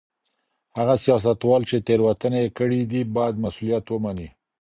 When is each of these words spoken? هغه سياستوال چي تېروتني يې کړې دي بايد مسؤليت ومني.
هغه 0.77 0.95
سياستوال 1.03 1.61
چي 1.69 1.77
تېروتني 1.87 2.39
يې 2.45 2.53
کړې 2.57 2.79
دي 2.91 3.01
بايد 3.15 3.35
مسؤليت 3.45 3.85
ومني. 3.89 4.27